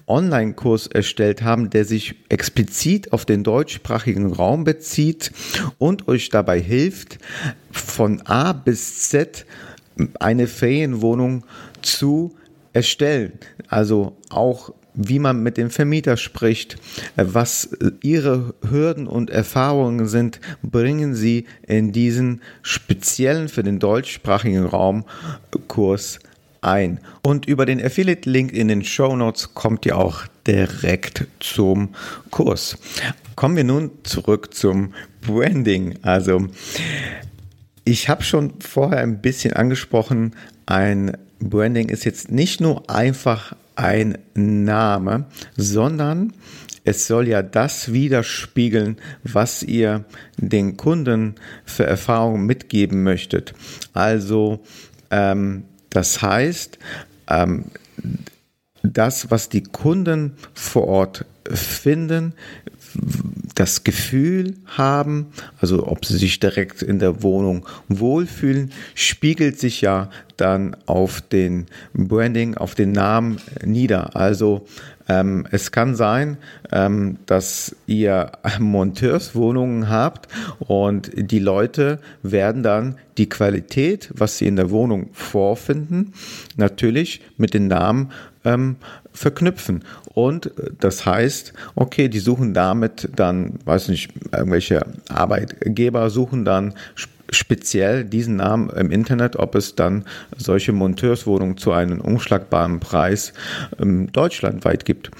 Online-Kurs 0.07 0.89
erstellt 0.89 1.43
haben, 1.43 1.71
der 1.71 1.85
sich 1.85 2.14
explizit 2.29 3.13
auf 3.13 3.25
den 3.25 3.45
deutschsprachigen 3.45 4.33
Raum 4.33 4.65
bezieht 4.65 5.33
und 5.79 6.09
euch 6.09 6.29
dabei 6.29 6.61
hilft, 6.61 7.19
von 7.71 8.21
A 8.23 8.53
bis 8.53 9.09
Z 9.09 9.47
eine 10.21 10.47
Ferienwohnung 10.47 11.45
zu 11.83 12.35
erstellen. 12.73 13.33
Also 13.69 14.17
auch 14.31 14.73
wie 14.95 15.19
man 15.19 15.43
mit 15.43 15.57
dem 15.57 15.71
Vermieter 15.71 16.17
spricht, 16.17 16.77
was 17.17 17.71
ihre 18.01 18.55
Hürden 18.69 19.07
und 19.07 19.29
Erfahrungen 19.29 20.07
sind, 20.07 20.41
bringen 20.63 21.15
sie 21.15 21.47
in 21.67 21.93
diesen 21.93 22.43
speziellen 22.63 23.49
für 23.49 23.65
den 23.65 23.81
deutschsprachigen 23.81 24.65
Raum 24.65 25.05
Kurs 25.67 26.21
ein. 26.61 27.01
Und 27.23 27.47
über 27.47 27.67
den 27.67 27.85
Affiliate-Link 27.85 28.53
in 28.53 28.69
den 28.69 28.85
Show 28.85 29.17
Notes 29.17 29.55
kommt 29.55 29.85
ihr 29.85 29.99
auch 29.99 30.25
direkt 30.47 31.27
zum 31.41 31.95
Kurs. 32.31 32.77
Kommen 33.37 33.57
wir 33.57 33.65
nun 33.65 33.91
zurück 34.05 34.55
zum 34.55 34.95
Branding. 35.27 35.99
Also, 36.03 36.49
ich 37.85 38.09
habe 38.09 38.23
schon 38.23 38.55
vorher 38.61 39.01
ein 39.01 39.21
bisschen 39.21 39.55
angesprochen, 39.55 40.35
ein 40.67 41.17
Branding 41.41 41.89
ist 41.89 42.05
jetzt 42.05 42.31
nicht 42.31 42.61
nur 42.61 42.89
einfach 42.89 43.55
ein 43.77 44.19
Name, 44.35 45.27
sondern 45.57 46.33
es 46.85 47.07
soll 47.07 47.29
ja 47.29 47.43
das 47.43 47.93
widerspiegeln, 47.93 48.99
was 49.23 49.63
ihr 49.63 50.05
den 50.37 50.77
Kunden 50.77 51.35
für 51.65 51.85
Erfahrungen 51.85 52.47
mitgeben 52.47 53.03
möchtet. 53.03 53.55
Also 53.93 54.61
ähm, 55.11 55.65
das 55.91 56.23
heißt, 56.23 56.79
ähm, 57.29 57.67
das, 58.85 59.31
was 59.31 59.49
die 59.49 59.63
Kunden 59.63 60.33
vor 60.53 60.87
Ort 60.87 61.25
finden, 61.51 62.35
das 63.55 63.85
Gefühl 63.85 64.55
haben, 64.67 65.27
also 65.61 65.87
ob 65.89 66.05
sie 66.05 66.17
sich 66.17 66.39
direkt 66.39 66.83
in 66.83 66.99
der 66.99 67.23
Wohnung 67.23 67.67
wohlfühlen, 67.89 68.71
spiegelt 68.95 69.59
sich 69.59 69.81
ja 69.81 70.11
dann 70.37 70.77
auf 70.87 71.21
den 71.21 71.67
Branding, 71.93 72.57
auf 72.57 72.75
den 72.75 72.93
Namen 72.93 73.39
nieder. 73.65 74.17
Also 74.17 74.67
ähm, 75.09 75.47
es 75.51 75.71
kann 75.71 75.95
sein, 75.95 76.39
ähm, 76.73 77.19
dass 77.27 77.77
ihr 77.87 78.33
Monteurswohnungen 78.59 79.89
habt 79.89 80.29
und 80.61 81.11
die 81.15 81.39
Leute 81.39 82.01
werden 82.23 82.63
dann 82.63 82.97
die 83.19 83.29
Qualität, 83.29 84.11
was 84.15 84.39
sie 84.39 84.47
in 84.47 84.57
der 84.57 84.71
Wohnung 84.71 85.11
vorfinden, 85.13 86.15
natürlich 86.57 87.21
mit 87.37 87.55
den 87.55 87.69
Namen 87.69 88.11
ähm, 88.45 88.77
verknüpfen. 89.13 89.85
Und 90.13 90.51
das 90.81 91.07
heißt, 91.07 91.53
okay, 91.75 92.09
die 92.09 92.19
suchen 92.19 92.55
damit 92.55 93.09
dann, 93.15 93.59
weiß 93.65 93.89
nicht, 93.89 94.13
irgendwelche 94.33 94.87
Arbeitgeber 95.09 96.11
suchen 96.11 96.45
dann 96.45 96.75
speziell 97.31 98.05
diesen 98.05 98.37
Namen 98.37 98.71
im 98.71 98.91
Internet, 98.91 99.37
ob 99.37 99.55
es 99.55 99.75
dann 99.75 100.05
solche 100.37 100.73
Monteurswohnungen 100.73 101.57
zu 101.57 101.73
einem 101.73 102.01
umschlagbaren 102.01 102.81
Preis 102.81 103.33
ähm, 103.81 104.13
deutschlandweit 104.13 104.85
gibt. 104.85 105.11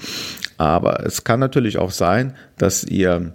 Aber 0.57 1.05
es 1.05 1.23
kann 1.23 1.39
natürlich 1.39 1.77
auch 1.77 1.91
sein, 1.91 2.35
dass 2.57 2.83
ihr 2.83 3.33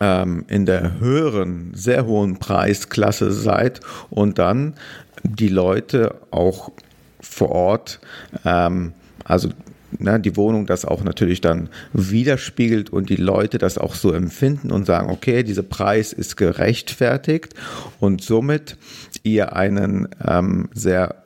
ähm, 0.00 0.44
in 0.48 0.66
der 0.66 0.98
höheren, 1.00 1.72
sehr 1.74 2.06
hohen 2.06 2.38
Preisklasse 2.38 3.32
seid 3.32 3.80
und 4.10 4.38
dann 4.38 4.74
die 5.22 5.48
Leute 5.48 6.16
auch 6.30 6.70
vor 7.28 7.50
Ort, 7.50 8.00
ähm, 8.44 8.92
also 9.24 9.50
ne, 9.98 10.20
die 10.20 10.36
Wohnung 10.36 10.66
das 10.66 10.84
auch 10.84 11.02
natürlich 11.02 11.40
dann 11.40 11.68
widerspiegelt 11.92 12.90
und 12.90 13.10
die 13.10 13.16
Leute 13.16 13.58
das 13.58 13.78
auch 13.78 13.94
so 13.94 14.12
empfinden 14.12 14.70
und 14.70 14.86
sagen, 14.86 15.10
okay, 15.10 15.42
dieser 15.42 15.62
Preis 15.62 16.12
ist 16.12 16.36
gerechtfertigt 16.36 17.54
und 18.00 18.22
somit 18.22 18.76
ihr 19.22 19.54
einen 19.54 20.08
ähm, 20.26 20.68
sehr 20.72 21.22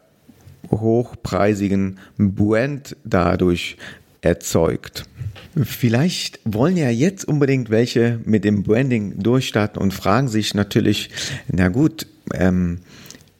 hochpreisigen 0.70 1.98
Brand 2.18 2.96
dadurch 3.04 3.76
erzeugt. 4.22 5.04
Vielleicht 5.62 6.40
wollen 6.44 6.78
ja 6.78 6.88
jetzt 6.88 7.26
unbedingt 7.26 7.68
welche 7.68 8.18
mit 8.24 8.44
dem 8.44 8.62
Branding 8.62 9.22
durchstarten 9.22 9.82
und 9.82 9.92
fragen 9.92 10.28
sich 10.28 10.54
natürlich, 10.54 11.10
na 11.48 11.68
gut, 11.68 12.06
ähm, 12.32 12.78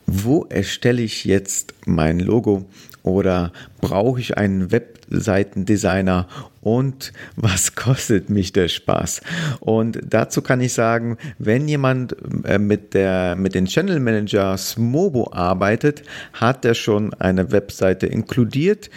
wo 0.07 0.45
erstelle 0.49 1.03
ich 1.03 1.25
jetzt 1.25 1.75
mein 1.87 2.19
Logo 2.19 2.67
oder 3.03 3.53
brauche 3.81 4.21
ich 4.21 4.37
einen 4.37 4.71
Webseitendesigner 4.71 6.29
und 6.61 7.13
was 7.37 7.75
kostet 7.75 8.31
mich 8.31 8.53
der 8.53 8.69
Spaß? 8.69 9.21
Und 9.61 9.99
dazu 10.09 10.43
kann 10.43 10.61
ich 10.61 10.73
sagen, 10.73 11.19
wenn 11.39 11.67
jemand 11.69 12.17
äh, 12.45 12.59
mit, 12.59 12.95
der, 12.95 13.35
mit 13.37 13.55
den 13.55 13.67
Channel 13.67 14.01
Manager 14.01 14.57
Smobo 14.57 15.33
arbeitet, 15.33 16.03
hat 16.33 16.65
er 16.65 16.75
schon 16.75 17.13
eine 17.15 17.51
Webseite 17.53 18.07
inkludiert. 18.07 18.91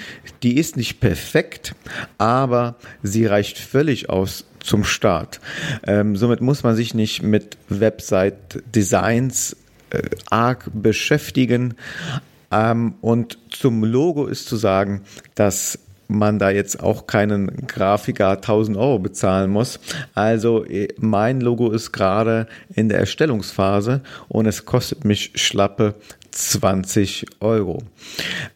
Die 0.43 0.57
ist 0.57 0.77
nicht 0.77 0.99
perfekt, 0.99 1.75
aber 2.17 2.75
sie 3.01 3.25
reicht 3.25 3.57
völlig 3.57 4.09
aus 4.09 4.45
zum 4.59 4.83
Start. 4.83 5.39
Ähm, 5.85 6.15
somit 6.15 6.41
muss 6.41 6.63
man 6.63 6.75
sich 6.75 6.93
nicht 6.93 7.21
mit 7.21 7.57
Website-Designs 7.69 9.55
arg 10.29 10.69
beschäftigen. 10.73 11.75
Ähm, 12.51 12.95
und 13.01 13.37
zum 13.49 13.83
Logo 13.83 14.27
ist 14.27 14.47
zu 14.47 14.55
sagen, 14.55 15.01
dass 15.35 15.79
man 16.07 16.39
da 16.39 16.49
jetzt 16.49 16.81
auch 16.81 17.07
keinen 17.07 17.67
Grafiker 17.67 18.31
1000 18.31 18.77
Euro 18.77 18.99
bezahlen 18.99 19.49
muss. 19.49 19.79
Also 20.13 20.65
äh, 20.65 20.89
mein 20.97 21.41
Logo 21.41 21.71
ist 21.71 21.91
gerade 21.91 22.47
in 22.73 22.89
der 22.89 22.99
Erstellungsphase 22.99 24.01
und 24.27 24.45
es 24.45 24.65
kostet 24.65 25.05
mich 25.05 25.31
schlappe 25.35 25.95
20 26.31 27.25
Euro. 27.39 27.83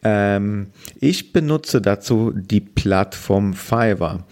Ähm, 0.04 0.68
ich 1.00 1.32
benutze 1.32 1.80
dazu 1.80 2.32
die 2.34 2.60
Plattform 2.60 3.54
Fiverr. 3.54 4.24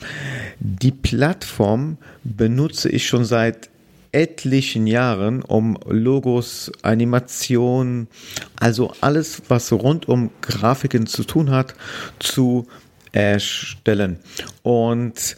Die 0.61 0.93
Plattform 0.93 1.97
benutze 2.25 2.89
ich 2.91 3.07
schon 3.07 3.25
seit 3.25 3.71
etlichen 4.13 4.87
Jahren, 4.87 5.43
um 5.43 5.79
Logos, 5.87 6.73
Animationen, 6.83 8.09
also 8.57 8.93
alles, 9.01 9.43
was 9.49 9.73
rund 9.73 10.09
um 10.09 10.31
Grafiken 10.41 11.07
zu 11.07 11.25
tun 11.25 11.51
hat, 11.51 11.75
zu 12.19 12.67
erstellen. 13.13 14.19
Und 14.63 15.37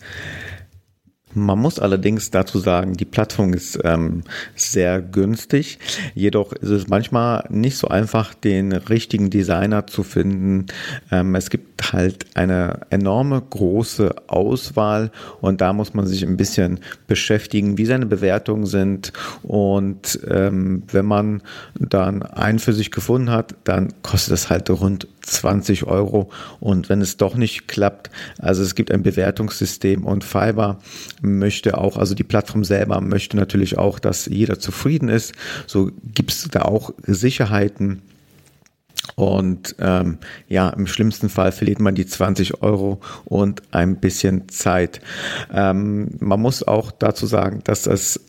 man 1.34 1.58
muss 1.58 1.78
allerdings 1.78 2.30
dazu 2.30 2.58
sagen, 2.58 2.94
die 2.94 3.04
Plattform 3.04 3.52
ist 3.52 3.78
ähm, 3.84 4.22
sehr 4.54 5.00
günstig. 5.00 5.78
Jedoch 6.14 6.52
ist 6.52 6.70
es 6.70 6.88
manchmal 6.88 7.44
nicht 7.50 7.76
so 7.76 7.88
einfach, 7.88 8.34
den 8.34 8.72
richtigen 8.72 9.30
Designer 9.30 9.86
zu 9.86 10.02
finden. 10.02 10.66
Ähm, 11.10 11.34
es 11.34 11.50
gibt 11.50 11.92
halt 11.92 12.26
eine 12.34 12.80
enorme 12.90 13.40
große 13.40 14.14
Auswahl 14.26 15.10
und 15.40 15.60
da 15.60 15.72
muss 15.72 15.94
man 15.94 16.06
sich 16.06 16.24
ein 16.26 16.36
bisschen 16.36 16.80
beschäftigen, 17.06 17.78
wie 17.78 17.86
seine 17.86 18.06
Bewertungen 18.06 18.66
sind. 18.66 19.12
Und 19.42 20.20
ähm, 20.28 20.82
wenn 20.90 21.06
man 21.06 21.42
dann 21.78 22.22
einen 22.22 22.58
für 22.58 22.72
sich 22.72 22.90
gefunden 22.90 23.30
hat, 23.30 23.54
dann 23.64 23.92
kostet 24.02 24.34
es 24.34 24.50
halt 24.50 24.68
rund 24.70 25.06
20 25.30 25.84
Euro. 25.84 26.30
Und 26.58 26.88
wenn 26.88 27.00
es 27.00 27.16
doch 27.16 27.36
nicht 27.36 27.68
klappt, 27.68 28.10
also 28.38 28.62
es 28.62 28.74
gibt 28.74 28.90
ein 28.90 29.02
Bewertungssystem 29.02 30.04
und 30.04 30.24
Fiverr 30.24 30.78
möchte 31.22 31.78
auch, 31.78 31.96
also 31.96 32.14
die 32.14 32.24
Plattform 32.24 32.64
selber 32.64 33.00
möchte 33.00 33.36
natürlich 33.36 33.78
auch, 33.78 33.98
dass 33.98 34.26
jeder 34.26 34.58
zufrieden 34.58 35.08
ist. 35.08 35.32
So 35.66 35.90
gibt 36.14 36.32
es 36.32 36.48
da 36.50 36.62
auch 36.62 36.92
Sicherheiten. 37.06 38.02
Und 39.16 39.76
ähm, 39.78 40.18
ja, 40.48 40.68
im 40.70 40.86
schlimmsten 40.86 41.28
Fall 41.28 41.52
verliert 41.52 41.80
man 41.80 41.94
die 41.94 42.06
20 42.06 42.62
Euro 42.62 43.00
und 43.24 43.62
ein 43.72 43.96
bisschen 43.96 44.48
Zeit. 44.48 45.00
Ähm, 45.52 46.16
man 46.20 46.40
muss 46.40 46.66
auch 46.66 46.90
dazu 46.90 47.26
sagen, 47.26 47.60
dass 47.64 47.82
das 47.82 48.20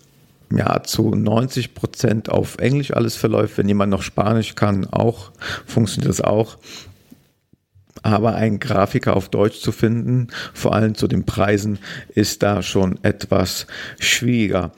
ja, 0.55 0.83
zu 0.83 1.15
90 1.15 1.73
Prozent 1.73 2.29
auf 2.29 2.57
Englisch 2.57 2.91
alles 2.91 3.15
verläuft. 3.15 3.57
Wenn 3.57 3.67
jemand 3.67 3.91
noch 3.91 4.01
Spanisch 4.01 4.55
kann, 4.55 4.85
auch 4.85 5.31
funktioniert 5.65 6.09
das 6.09 6.21
auch. 6.21 6.57
Aber 8.03 8.35
einen 8.35 8.59
Grafiker 8.59 9.15
auf 9.15 9.29
Deutsch 9.29 9.59
zu 9.59 9.71
finden, 9.71 10.27
vor 10.53 10.73
allem 10.73 10.95
zu 10.95 11.07
den 11.07 11.25
Preisen, 11.25 11.79
ist 12.13 12.43
da 12.43 12.61
schon 12.61 12.99
etwas 13.03 13.67
schwieriger. 13.99 14.71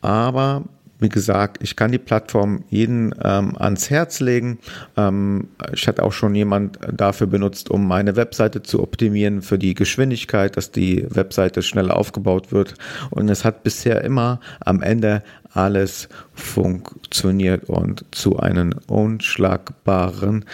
Aber 0.00 0.64
wie 1.04 1.08
gesagt, 1.08 1.58
ich 1.62 1.76
kann 1.76 1.92
die 1.92 1.98
Plattform 1.98 2.64
jeden 2.70 3.14
ähm, 3.22 3.56
ans 3.58 3.90
Herz 3.90 4.20
legen. 4.20 4.58
Ähm, 4.96 5.48
ich 5.72 5.88
hatte 5.88 6.02
auch 6.02 6.12
schon 6.12 6.34
jemand 6.34 6.78
dafür 6.90 7.26
benutzt, 7.26 7.70
um 7.70 7.86
meine 7.86 8.16
Webseite 8.16 8.62
zu 8.62 8.82
optimieren 8.82 9.42
für 9.42 9.58
die 9.58 9.74
Geschwindigkeit, 9.74 10.56
dass 10.56 10.70
die 10.70 11.06
Webseite 11.10 11.62
schneller 11.62 11.96
aufgebaut 11.96 12.52
wird. 12.52 12.74
Und 13.10 13.28
es 13.28 13.44
hat 13.44 13.64
bisher 13.64 14.02
immer 14.02 14.40
am 14.60 14.82
Ende 14.82 15.22
alles 15.52 16.08
funktioniert 16.32 17.64
und 17.64 18.04
zu 18.10 18.38
einem 18.38 18.74
unschlagbaren 18.86 20.44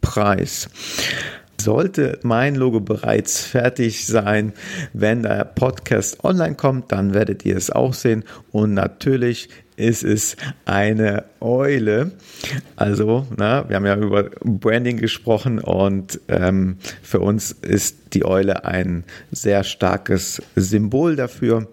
Preis. 0.00 0.70
Sollte 1.60 2.18
mein 2.22 2.54
Logo 2.54 2.80
bereits 2.80 3.40
fertig 3.40 4.06
sein, 4.06 4.52
wenn 4.92 5.24
der 5.24 5.44
Podcast 5.44 6.22
online 6.24 6.54
kommt, 6.54 6.92
dann 6.92 7.14
werdet 7.14 7.44
ihr 7.44 7.56
es 7.56 7.70
auch 7.70 7.94
sehen. 7.94 8.24
Und 8.52 8.74
natürlich 8.74 9.48
ist 9.78 10.02
es 10.02 10.36
eine 10.64 11.24
Eule. 11.40 12.12
Also, 12.76 13.26
na, 13.36 13.68
wir 13.68 13.76
haben 13.76 13.86
ja 13.86 13.96
über 13.96 14.24
Branding 14.42 14.98
gesprochen 14.98 15.58
und 15.60 16.20
ähm, 16.28 16.78
für 17.02 17.20
uns 17.20 17.52
ist 17.52 18.14
die 18.14 18.24
Eule 18.24 18.64
ein 18.64 19.04
sehr 19.30 19.64
starkes 19.64 20.42
Symbol 20.56 21.16
dafür. 21.16 21.68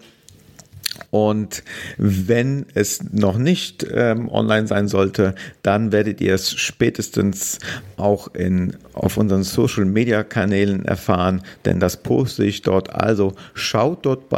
Und 1.10 1.62
wenn 1.98 2.66
es 2.74 3.02
noch 3.12 3.38
nicht 3.38 3.86
ähm, 3.90 4.28
online 4.28 4.66
sein 4.66 4.88
sollte, 4.88 5.34
dann 5.62 5.92
werdet 5.92 6.20
ihr 6.20 6.34
es 6.34 6.52
spätestens 6.52 7.58
auch 7.96 8.34
in, 8.34 8.76
auf 8.96 9.16
unseren 9.18 9.42
Social 9.42 9.84
Media 9.84 10.24
Kanälen 10.24 10.84
erfahren, 10.84 11.42
denn 11.64 11.80
das 11.80 11.98
poste 11.98 12.44
ich 12.44 12.62
dort. 12.62 12.92
Also 12.94 13.34
schaut 13.54 14.06
dort 14.06 14.28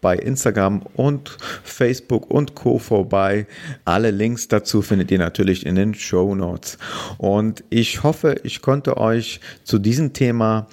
bei, 0.00 0.16
Instagram 0.16 0.82
und 0.94 1.36
Facebook 1.64 2.30
und 2.30 2.54
Co. 2.54 2.78
vorbei. 2.78 3.46
Alle 3.84 4.10
Links 4.10 4.48
dazu 4.48 4.82
findet 4.82 5.10
ihr 5.10 5.18
natürlich 5.18 5.66
in 5.66 5.74
den 5.74 5.94
Show 5.94 6.34
Notes. 6.34 6.78
Und 7.18 7.64
ich 7.70 8.02
hoffe, 8.02 8.36
ich 8.44 8.60
konnte 8.60 8.98
euch 8.98 9.40
zu 9.64 9.78
diesem 9.78 10.12
Thema 10.12 10.66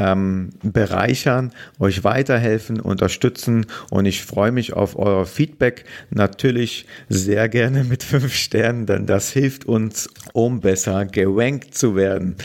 ähm, 0.00 0.50
bereichern, 0.62 1.52
euch 1.78 2.02
weiterhelfen, 2.02 2.80
unterstützen 2.80 3.66
und 3.90 4.06
ich 4.06 4.24
freue 4.24 4.50
mich 4.50 4.72
auf 4.72 4.98
euer 4.98 5.26
Feedback. 5.26 5.84
Natürlich 6.10 6.86
sehr 7.08 7.48
gerne 7.48 7.84
mit 7.84 8.02
fünf 8.02 8.34
Sternen, 8.34 8.86
denn 8.86 9.06
das 9.06 9.30
hilft 9.30 9.66
uns, 9.66 10.08
um 10.32 10.60
besser 10.60 11.04
gerankt 11.04 11.74
zu 11.74 11.94
werden. 11.94 12.36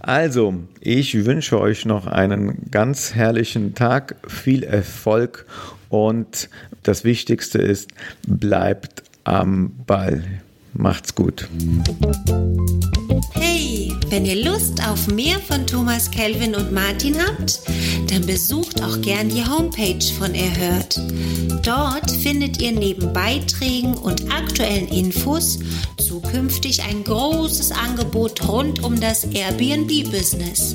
Also, 0.00 0.54
ich 0.80 1.24
wünsche 1.24 1.60
euch 1.60 1.84
noch 1.84 2.06
einen 2.06 2.70
ganz 2.70 3.14
herrlichen 3.14 3.74
Tag, 3.74 4.16
viel 4.26 4.62
Erfolg 4.62 5.46
und 5.88 6.48
das 6.82 7.04
Wichtigste 7.04 7.58
ist, 7.58 7.90
bleibt 8.26 9.02
am 9.24 9.72
Ball. 9.86 10.42
Macht's 10.76 11.14
gut. 11.14 11.48
Hey, 13.32 13.92
wenn 14.08 14.26
ihr 14.26 14.44
Lust 14.44 14.86
auf 14.86 15.06
mehr 15.06 15.38
von 15.38 15.66
Thomas 15.66 16.10
Kelvin 16.10 16.54
und 16.54 16.72
Martin 16.72 17.16
habt, 17.16 17.60
dann 18.10 18.26
besucht 18.26 18.82
auch 18.82 19.00
gern 19.00 19.28
die 19.28 19.44
Homepage 19.44 20.04
von 20.18 20.34
Erhört. 20.34 21.00
Dort 21.62 22.10
findet 22.10 22.60
ihr 22.60 22.72
neben 22.72 23.12
Beiträgen 23.12 23.94
und 23.94 24.32
aktuellen 24.32 24.88
Infos 24.88 25.60
zukünftig 25.98 26.82
ein 26.82 27.04
großes 27.04 27.70
Angebot 27.70 28.46
rund 28.48 28.82
um 28.82 29.00
das 29.00 29.24
Airbnb-Business. 29.24 30.74